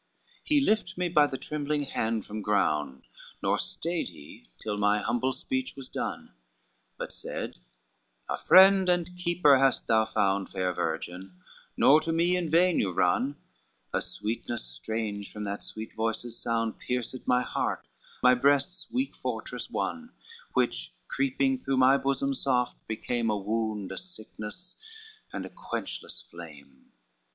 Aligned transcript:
XCIV 0.01 0.41
"He 0.45 0.61
lift 0.61 0.97
me 0.97 1.09
by 1.09 1.27
the 1.27 1.37
trembling 1.37 1.83
hand 1.83 2.25
from 2.25 2.41
ground, 2.41 3.03
Nor 3.43 3.59
stayed 3.59 4.09
he 4.09 4.47
till 4.57 4.75
my 4.75 4.97
humble 4.97 5.31
speech 5.31 5.75
was 5.75 5.89
done; 5.91 6.31
But 6.97 7.13
said, 7.13 7.59
'A 8.27 8.39
friend 8.39 8.89
and 8.89 9.15
keeper 9.15 9.59
hast 9.59 9.85
thou 9.85 10.05
found, 10.07 10.49
Fair 10.49 10.73
virgin, 10.73 11.35
nor 11.77 12.01
to 12.01 12.11
me 12.11 12.35
in 12.35 12.49
vain 12.49 12.79
you 12.79 12.91
run:' 12.91 13.35
A 13.93 14.01
sweetness 14.01 14.65
strange 14.65 15.31
from 15.31 15.43
that 15.43 15.63
sweet 15.63 15.93
voice's 15.93 16.35
sound 16.41 16.79
Pierced 16.79 17.27
my 17.27 17.43
heart, 17.43 17.87
my 18.23 18.33
breast's 18.33 18.89
weak 18.91 19.15
fortress 19.15 19.69
won, 19.69 20.09
Which 20.53 20.95
creeping 21.09 21.59
through 21.59 21.77
my 21.77 21.97
bosom 21.97 22.33
soft 22.33 22.75
became 22.87 23.29
A 23.29 23.37
wound, 23.37 23.91
a 23.91 23.99
sickness, 23.99 24.77
and 25.31 25.45
a 25.45 25.49
quenchless 25.51 26.23
flame. 26.27 26.89